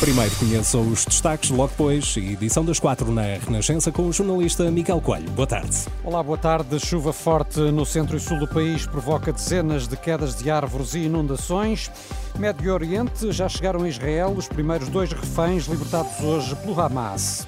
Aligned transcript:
Primeiro 0.00 0.36
conheçam 0.36 0.86
os 0.86 1.06
destaques, 1.06 1.48
logo 1.48 1.68
depois, 1.68 2.14
edição 2.18 2.62
das 2.62 2.78
quatro 2.78 3.10
na 3.10 3.22
Renascença 3.22 3.90
com 3.90 4.02
o 4.02 4.12
jornalista 4.12 4.70
Miguel 4.70 5.00
Coelho. 5.00 5.30
Boa 5.30 5.46
tarde. 5.46 5.74
Olá, 6.04 6.22
boa 6.22 6.36
tarde. 6.36 6.78
Chuva 6.78 7.14
forte 7.14 7.58
no 7.58 7.86
centro 7.86 8.14
e 8.14 8.20
sul 8.20 8.38
do 8.38 8.46
país 8.46 8.86
provoca 8.86 9.32
dezenas 9.32 9.88
de 9.88 9.96
quedas 9.96 10.36
de 10.36 10.50
árvores 10.50 10.92
e 10.92 10.98
inundações. 10.98 11.90
Médio 12.38 12.74
Oriente 12.74 13.32
já 13.32 13.48
chegaram 13.48 13.84
a 13.84 13.88
Israel 13.88 14.34
os 14.36 14.46
primeiros 14.46 14.90
dois 14.90 15.10
reféns 15.10 15.64
libertados 15.64 16.20
hoje 16.20 16.54
pelo 16.56 16.78
Hamas. 16.78 17.46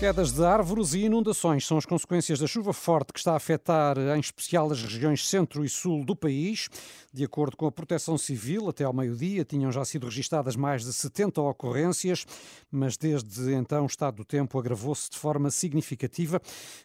Quedas 0.00 0.32
de 0.32 0.42
árvores 0.42 0.94
e 0.94 1.00
inundações 1.00 1.66
são 1.66 1.76
as 1.76 1.84
consequências 1.84 2.38
da 2.38 2.46
chuva 2.46 2.72
forte 2.72 3.12
que 3.12 3.18
está 3.18 3.34
a 3.34 3.36
afetar 3.36 3.98
em 3.98 4.18
especial 4.18 4.72
as 4.72 4.82
regiões 4.82 5.28
centro 5.28 5.62
e 5.62 5.68
sul 5.68 6.06
do 6.06 6.16
país. 6.16 6.70
De 7.12 7.22
acordo 7.22 7.54
com 7.54 7.66
a 7.66 7.72
Proteção 7.72 8.16
Civil, 8.16 8.70
até 8.70 8.84
ao 8.84 8.94
meio-dia 8.94 9.44
tinham 9.44 9.70
já 9.70 9.84
sido 9.84 10.06
registadas 10.06 10.56
mais 10.56 10.86
de 10.86 10.92
70 10.94 11.42
ocorrências, 11.42 12.24
mas 12.70 12.96
desde 12.96 13.52
então 13.52 13.82
o 13.82 13.86
estado 13.86 14.14
do 14.14 14.24
tempo 14.24 14.58
agravou-se 14.58 15.10
de 15.10 15.18
forma 15.18 15.50
significativa. 15.50 16.40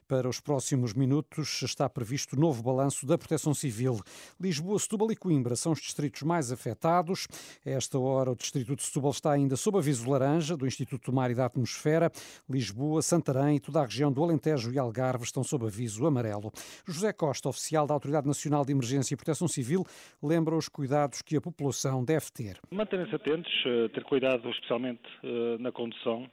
Para 0.10 0.28
os 0.28 0.42
próximos 0.42 0.94
minutos 0.94 1.62
está 1.62 1.88
previsto 1.88 2.38
novo 2.38 2.62
balanço 2.62 3.06
da 3.06 3.18
Proteção 3.18 3.54
Civil. 3.54 3.98
Lisboa, 4.38 4.78
Setúbal 4.78 5.14
e 5.14 5.16
Coimbra 5.16 5.56
são 5.56 5.72
os 5.72 5.80
distritos 5.80 6.24
mais 6.24 6.52
afetados. 6.52 7.30
A 7.66 7.70
esta 7.70 7.98
hora 7.98 8.32
o 8.32 8.36
distrito 8.36 8.76
de 8.76 8.84
Setúbal 8.84 9.12
está 9.12 9.32
ainda 9.32 9.56
sob 9.56 9.78
aviso 9.78 10.10
laranja 10.10 10.58
do 10.58 10.68
Instituto 10.68 11.12
do 11.12 11.16
Mar 11.16 11.32
e 11.32 11.36
da 11.36 11.46
Atmosfera. 11.46 12.12
Lisboa, 12.50 13.05
Santarém 13.06 13.58
e 13.58 13.60
toda 13.60 13.80
a 13.80 13.86
região 13.86 14.12
do 14.12 14.24
Alentejo 14.24 14.74
e 14.74 14.80
Algarve 14.80 15.24
estão 15.24 15.44
sob 15.44 15.66
aviso 15.66 16.06
amarelo. 16.06 16.52
José 16.88 17.14
Costa, 17.14 17.48
oficial 17.48 17.86
da 17.86 17.94
Autoridade 17.94 18.28
Nacional 18.28 18.66
de 18.66 18.72
Emergência 18.72 19.14
e 19.14 19.18
Proteção 19.18 19.48
Civil, 19.48 19.84
lembra 20.22 20.56
os 20.56 20.68
cuidados 20.68 21.22
que 21.22 21.38
a 21.38 21.42
população 21.42 22.04
deve 22.04 22.26
ter. 22.34 22.58
Manterem-se 22.72 23.16
atentos, 23.16 23.54
eh, 23.66 23.88
ter 23.90 24.04
cuidado 24.04 24.50
especialmente 24.50 25.04
eh, 25.24 25.58
na 25.60 25.72
condução, 25.72 26.30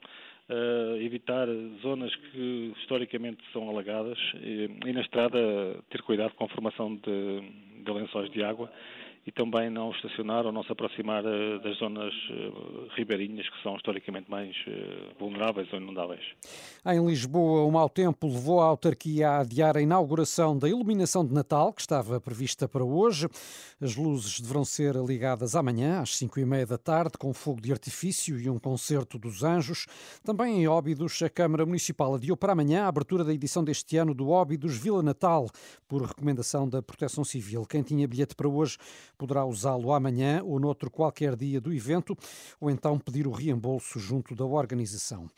Uh, 0.50 1.00
evitar 1.00 1.47
zonas 1.81 2.15
que 2.17 2.75
historicamente 2.83 3.41
são 3.53 3.70
alagadas 3.70 4.19
e, 4.34 4.69
e, 4.84 4.93
na 4.93 5.00
estrada 5.00 5.39
ter 5.89 6.03
cuidado 6.03 6.34
com 6.34 6.45
a 6.45 6.48
formação 6.48 6.97
de, 6.97 7.41
de 7.83 7.91
lençóis 7.91 8.31
de 8.33 8.43
água 8.43 8.70
e 9.25 9.31
também 9.31 9.70
não 9.70 9.92
estacionar 9.92 10.45
ou 10.47 10.53
não 10.53 10.65
se 10.65 10.73
aproximar 10.73 11.25
uh, 11.25 11.61
das 11.62 11.78
zonas 11.78 12.12
uh, 12.31 12.89
ribeirinhas 12.97 13.48
que 13.48 13.62
são 13.62 13.77
historicamente 13.77 14.28
mais 14.28 14.56
uh, 14.67 15.19
vulneráveis 15.19 15.73
ou 15.73 15.78
inundáveis. 15.78 16.23
Em 16.84 17.06
Lisboa, 17.06 17.62
o 17.62 17.70
mau 17.70 17.89
tempo 17.89 18.27
levou 18.27 18.61
a 18.61 18.65
autarquia 18.65 19.31
a 19.31 19.39
adiar 19.41 19.77
a 19.77 19.81
inauguração 19.81 20.59
da 20.59 20.69
iluminação 20.69 21.25
de 21.25 21.33
Natal, 21.33 21.73
que 21.73 21.81
estava 21.81 22.20
prevista 22.20 22.69
para 22.69 22.84
hoje. 22.84 23.28
As 23.81 23.95
luzes 23.95 24.41
deverão 24.41 24.65
ser 24.65 24.97
ligadas 24.97 25.55
amanhã, 25.55 26.00
às 26.00 26.17
cinco 26.17 26.41
e 26.41 26.45
meia 26.45 26.67
da 26.67 26.78
tarde, 26.78 27.12
com 27.17 27.33
fogo 27.33 27.61
de 27.61 27.70
artifício 27.70 28.41
e 28.41 28.50
um 28.50 28.59
concerto 28.59 29.19
dos 29.19 29.44
anjos. 29.44 29.87
Também 30.25 30.62
em 30.62 30.66
Óbidos, 30.66 31.22
a 31.22 31.31
Câmara 31.31 31.65
Municipal 31.65 32.16
adiou 32.16 32.37
para 32.37 32.53
amanhã 32.53 32.84
a 32.84 32.88
abertura 32.88 33.22
da 33.22 33.32
edição 33.32 33.62
deste 33.62 33.97
ano 33.97 34.15
do 34.15 34.31
Óbidos 34.31 34.77
Vila 34.77 35.03
Natal, 35.03 35.49
por 35.87 36.03
recomendação 36.03 36.69
da 36.69 36.82
Proteção 36.82 37.25
Civil. 37.25 37.65
Quem 37.66 37.82
tinha 37.82 38.09
bilhete 38.09 38.34
para 38.34 38.49
hoje 38.49 38.78
poderá 39.22 39.44
usá-lo 39.44 39.93
amanhã 39.93 40.43
ou 40.43 40.59
noutro 40.59 40.91
qualquer 40.91 41.37
dia 41.37 41.60
do 41.60 41.72
evento, 41.72 42.19
ou 42.60 42.69
então 42.69 42.99
pedir 42.99 43.25
o 43.28 43.31
reembolso 43.31 44.00
junto 44.00 44.34
da 44.34 44.44
organização. 44.44 45.28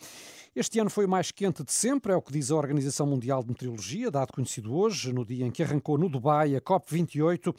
Este 0.56 0.78
ano 0.78 0.88
foi 0.88 1.04
o 1.04 1.09
mais 1.09 1.32
quente 1.32 1.65
de 1.65 1.72
sempre, 1.72 2.12
é 2.12 2.16
o 2.16 2.22
que 2.22 2.32
diz 2.32 2.48
a 2.53 2.54
Organização 2.54 3.04
Mundial 3.09 3.42
de 3.42 3.48
Meteorologia, 3.48 4.09
dado 4.09 4.32
conhecido 4.32 4.72
hoje, 4.72 5.12
no 5.12 5.26
dia 5.26 5.44
em 5.44 5.50
que 5.50 5.65
arrancou 5.65 5.98
no 5.98 6.09
Dubai 6.09 6.54
a 6.54 6.60
COP28 6.60 7.53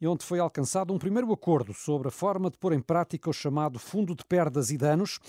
e 0.00 0.06
onde 0.06 0.24
foi 0.24 0.38
alcançado 0.38 0.94
um 0.94 0.98
primeiro 0.98 1.30
acordo 1.30 1.74
sobre 1.74 2.08
a 2.08 2.10
forma 2.10 2.50
de 2.50 2.56
pôr 2.56 2.72
em 2.72 2.80
prática 2.80 3.28
o 3.28 3.34
chamado 3.34 3.78
Fundo 3.78 4.14
de 4.14 4.24
Perdas 4.24 4.70
e 4.70 4.78
Danos, 4.78 5.20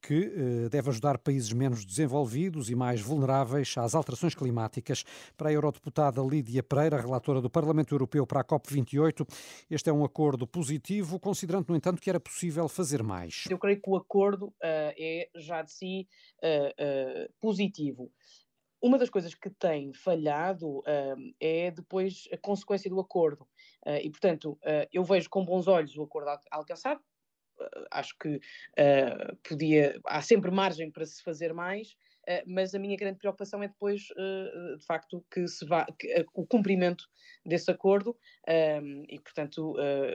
que 0.00 0.14
eh, 0.14 0.68
deve 0.68 0.90
ajudar 0.90 1.18
países 1.18 1.52
menos 1.52 1.84
desenvolvidos 1.84 2.70
e 2.70 2.74
mais 2.74 3.00
vulneráveis 3.00 3.74
às 3.76 3.94
alterações 3.96 4.34
climáticas. 4.34 5.04
Para 5.36 5.48
a 5.48 5.52
eurodeputada 5.52 6.22
Lídia 6.22 6.62
Pereira, 6.62 7.00
relatora 7.00 7.40
do 7.40 7.50
Parlamento 7.50 7.92
Europeu 7.94 8.26
para 8.26 8.40
a 8.40 8.44
COP28, 8.44 9.26
este 9.70 9.90
é 9.90 9.92
um 9.92 10.04
acordo 10.04 10.46
positivo, 10.46 11.18
considerando, 11.18 11.70
no 11.70 11.76
entanto, 11.76 12.00
que 12.00 12.08
era 12.08 12.20
possível 12.20 12.68
fazer 12.68 13.02
mais. 13.02 13.44
Eu 13.50 13.58
creio 13.58 13.80
que 13.80 13.90
o 13.90 13.96
acordo 13.96 14.46
uh, 14.46 14.54
é 14.62 15.28
já 15.34 15.62
de 15.62 15.72
si 15.72 16.06
uh, 16.38 16.67
uh, 16.70 17.32
positivo. 17.40 18.12
Uma 18.80 18.96
das 18.96 19.10
coisas 19.10 19.34
que 19.34 19.50
tem 19.50 19.92
falhado 19.92 20.78
uh, 20.78 21.34
é 21.40 21.70
depois 21.70 22.28
a 22.32 22.36
consequência 22.36 22.88
do 22.88 23.00
acordo. 23.00 23.42
Uh, 23.84 23.98
e, 24.02 24.10
portanto, 24.10 24.52
uh, 24.52 24.86
eu 24.92 25.02
vejo 25.02 25.28
com 25.28 25.44
bons 25.44 25.66
olhos 25.66 25.96
o 25.96 26.02
acordo 26.02 26.30
alcançado, 26.50 27.00
acho 27.90 28.16
que 28.20 28.40
podia, 29.42 29.98
há 30.06 30.22
sempre 30.22 30.48
margem 30.48 30.92
para 30.92 31.04
se 31.04 31.20
fazer 31.24 31.52
mais, 31.52 31.96
mas 32.46 32.72
a 32.72 32.78
minha 32.78 32.96
grande 32.96 33.18
preocupação 33.18 33.60
é 33.60 33.66
depois, 33.66 34.02
de 34.02 34.86
facto, 34.86 35.24
que 35.28 35.44
se 35.48 35.66
vá, 35.66 35.84
que, 35.98 36.24
o 36.34 36.46
cumprimento 36.46 37.04
desse 37.44 37.68
acordo, 37.68 38.16
e 39.08 39.18
portanto 39.18 39.74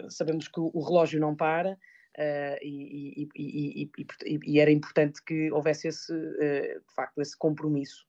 sabemos 0.10 0.48
que 0.48 0.62
o 0.62 0.80
relógio 0.80 1.20
não 1.20 1.36
para. 1.36 1.78
E, 2.18 3.28
e, 3.36 3.90
e, 4.26 4.40
e, 4.46 4.60
era 4.60 4.72
importante 4.72 5.24
que 5.24 5.52
houvesse 5.52 5.88
esse, 5.88 6.14
de 6.14 6.94
facto, 6.96 7.20
esse 7.22 7.38
compromisso 7.38 8.06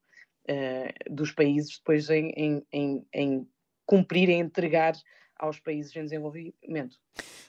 dos 1.11 1.33
países 1.33 1.79
depois 1.79 2.11
em, 2.11 2.31
em, 2.37 2.67
em, 2.71 3.07
em 3.15 3.49
cumprir 3.87 4.29
e 4.29 4.35
entregar 4.35 4.95
aos 5.45 5.61
países 5.61 5.95
em 5.97 6.03
desenvolvimento. 6.03 6.99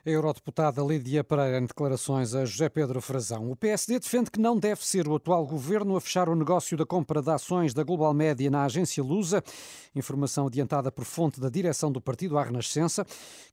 A 0.06 0.10
eurodeputada 0.10 0.84
Lídia 0.84 1.24
Pereira 1.24 1.58
em 1.58 1.66
declarações 1.66 2.36
a 2.36 2.46
José 2.46 2.70
Pedro 2.70 3.02
Frazão. 3.02 3.50
O 3.50 3.56
PSD 3.56 3.98
defende 3.98 4.30
que 4.30 4.40
não 4.40 4.60
deve 4.60 4.86
ser 4.86 5.08
o 5.08 5.16
atual 5.16 5.48
governo 5.48 5.96
a 5.96 6.02
fechar 6.02 6.30
o 6.30 6.36
negócio 6.36 6.78
da 6.78 6.86
compra 6.86 7.24
de 7.24 7.32
ações 7.32 7.74
da 7.74 7.82
Global 7.84 8.14
Média 8.14 8.52
na 8.52 8.66
agência 8.66 9.04
Lusa. 9.04 9.44
Informação 9.96 10.46
adiantada 10.46 10.92
por 10.92 11.06
fonte 11.06 11.40
da 11.40 11.50
direção 11.50 11.92
do 11.92 12.00
partido 12.00 12.38
à 12.38 12.44
Renascença, 12.44 13.04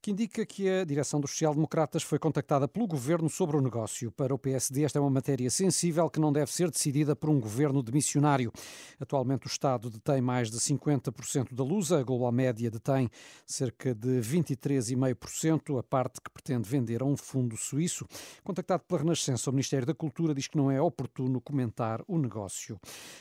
que 0.03 0.11
indica 0.11 0.45
que 0.45 0.69
a 0.69 0.85
direção 0.85 1.21
dos 1.21 1.31
social-democratas 1.31 2.03
foi 2.03 2.19
contactada 2.19 2.69
pelo 2.69 2.87
governo 2.87 3.31
sobre 3.31 3.57
o 3.57 3.61
negócio. 3.63 4.13
Para 4.13 4.35
o 4.35 4.39
PSD, 4.39 4.85
esta 4.85 4.99
é 4.99 5.01
uma 5.01 5.09
matéria 5.09 5.49
sensível 5.49 6.11
que 6.11 6.21
não 6.21 6.31
deve 6.31 6.53
ser 6.53 6.71
decidida 6.71 7.17
por 7.17 7.31
um 7.31 7.41
governo 7.41 7.83
demissionário. 7.83 8.53
Atualmente, 9.01 9.47
o 9.47 9.49
Estado 9.49 9.89
detém 9.89 10.21
mais 10.21 10.51
de 10.51 10.59
50% 10.59 11.55
da 11.55 11.65
Lusa, 11.65 12.01
a 12.01 12.03
Global 12.03 12.33
Média 12.33 12.71
detém 12.71 13.09
cerca 13.47 13.95
de 13.95 14.21
23,5%. 14.33 15.79
A 15.79 15.83
parte 15.83 16.21
que 16.21 16.31
pretende 16.31 16.69
vender 16.69 17.03
a 17.03 17.05
um 17.05 17.17
fundo 17.17 17.57
suíço. 17.57 18.07
Contactado 18.43 18.83
pela 18.85 19.01
Renascença, 19.01 19.51
o 19.51 19.53
Ministério 19.53 19.87
da 19.87 19.95
Cultura 19.95 20.35
diz 20.35 20.47
que 20.47 20.57
não 20.57 20.71
é 20.71 20.81
oportuno 20.81 21.41
comentar 21.41 22.03
o 22.07 22.19
negócio. 22.19 22.79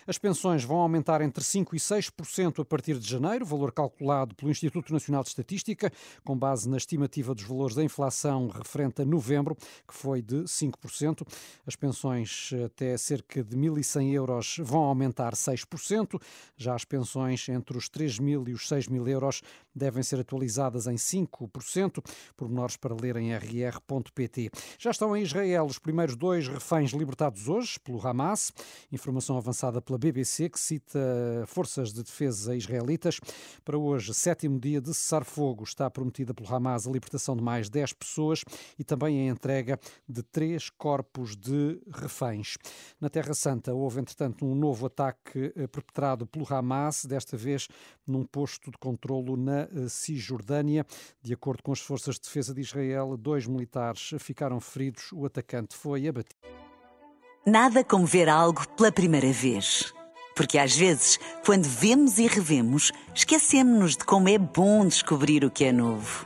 As 0.07 0.17
pensões 0.17 0.63
vão 0.63 0.77
aumentar 0.77 1.21
entre 1.21 1.43
5% 1.43 1.73
e 1.73 1.77
6% 1.77 2.61
a 2.61 2.65
partir 2.65 2.97
de 2.97 3.09
janeiro, 3.09 3.45
valor 3.45 3.71
calculado 3.71 4.35
pelo 4.35 4.51
Instituto 4.51 4.93
Nacional 4.93 5.23
de 5.23 5.29
Estatística, 5.29 5.91
com 6.23 6.37
base 6.37 6.69
na 6.69 6.77
estimativa 6.77 7.33
dos 7.33 7.43
valores 7.43 7.75
da 7.75 7.83
inflação 7.83 8.47
referente 8.47 9.01
a 9.01 9.05
novembro, 9.05 9.55
que 9.87 9.93
foi 9.93 10.21
de 10.21 10.43
5%. 10.43 11.27
As 11.65 11.75
pensões 11.75 12.51
até 12.65 12.97
cerca 12.97 13.43
de 13.43 13.57
1.100 13.57 14.13
euros 14.13 14.57
vão 14.61 14.83
aumentar 14.83 15.33
6%. 15.33 16.21
Já 16.55 16.75
as 16.75 16.85
pensões 16.85 17.47
entre 17.49 17.77
os 17.77 17.89
3 17.89 18.19
mil 18.19 18.47
e 18.47 18.53
os 18.53 18.67
6 18.67 18.87
mil 18.87 19.07
euros 19.07 19.41
devem 19.73 20.03
ser 20.03 20.19
atualizadas 20.19 20.87
em 20.87 20.90
em 20.91 20.95
5%. 20.95 22.03
Pormenores 22.35 22.77
para 22.77 22.95
ler 22.95 23.15
em 23.17 23.33
rr.pt. 23.33 24.49
Já 24.77 24.91
estão 24.91 25.15
em 25.15 25.23
Israel 25.23 25.65
os 25.65 25.79
primeiros 25.79 26.15
dois 26.15 26.47
reféns 26.47 26.91
libertados 26.91 27.47
hoje 27.47 27.79
pelo 27.79 28.05
Hamas. 28.05 28.51
Informação 28.91 29.37
avançada 29.37 29.81
pela 29.81 29.97
BBC 29.97 30.49
que 30.49 30.59
cita 30.59 30.99
forças 31.47 31.93
de 31.93 32.03
defesa 32.03 32.55
israelitas. 32.55 33.19
Para 33.63 33.77
hoje, 33.77 34.13
sétimo 34.13 34.59
dia 34.59 34.81
de 34.81 34.93
cessar-fogo, 34.93 35.63
está 35.63 35.89
prometida 35.89 36.33
pelo 36.33 36.53
Hamas 36.53 36.87
a 36.87 36.91
libertação 36.91 37.35
de 37.35 37.43
mais 37.43 37.69
10 37.69 37.93
pessoas 37.93 38.43
e 38.77 38.83
também 38.83 39.29
a 39.29 39.31
entrega 39.31 39.79
de 40.07 40.21
três 40.23 40.69
corpos 40.69 41.35
de 41.35 41.81
reféns. 41.91 42.57
Na 42.99 43.09
Terra 43.09 43.33
Santa 43.33 43.73
houve, 43.73 43.99
entretanto, 43.99 44.45
um 44.45 44.55
novo 44.55 44.85
ataque 44.85 45.53
eh, 45.55 45.67
perpetrado 45.67 46.25
pelo 46.25 46.45
Hamas, 46.49 47.05
desta 47.05 47.37
vez 47.37 47.67
num 48.05 48.25
posto 48.25 48.71
de 48.71 48.77
controlo 48.77 49.37
na 49.37 49.61
eh, 49.61 49.87
Cisjordânia. 50.83 50.85
De 51.21 51.33
acordo 51.33 51.63
com 51.63 51.71
as 51.71 51.79
forças 51.79 52.15
de 52.15 52.21
defesa 52.21 52.53
de 52.53 52.61
Israel, 52.61 53.15
dois 53.17 53.45
militares 53.47 54.11
ficaram 54.19 54.59
feridos. 54.59 55.11
O 55.11 55.25
atacante 55.25 55.75
foi 55.75 56.07
abatido. 56.07 56.35
Nada 57.45 57.83
como 57.83 58.05
ver 58.05 58.29
algo 58.29 58.67
pela 58.75 58.91
primeira 58.91 59.31
vez. 59.31 59.93
Porque 60.35 60.57
às 60.57 60.75
vezes, 60.75 61.19
quando 61.45 61.65
vemos 61.65 62.17
e 62.17 62.27
revemos, 62.27 62.91
esquecemos-nos 63.13 63.97
de 63.97 64.05
como 64.05 64.29
é 64.29 64.37
bom 64.37 64.85
descobrir 64.85 65.43
o 65.43 65.51
que 65.51 65.65
é 65.65 65.71
novo. 65.71 66.25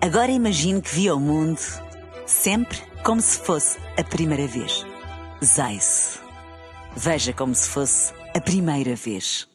Agora 0.00 0.30
imagine 0.30 0.82
que 0.82 0.94
viu 0.94 1.16
o 1.16 1.20
mundo 1.20 1.60
sempre 2.26 2.78
como 3.04 3.20
se 3.20 3.38
fosse 3.38 3.78
a 3.96 4.04
primeira 4.04 4.46
vez. 4.46 4.84
Zais. 5.44 6.20
Veja 6.96 7.32
como 7.32 7.54
se 7.54 7.68
fosse 7.68 8.12
a 8.34 8.40
primeira 8.40 8.96
vez. 8.96 9.48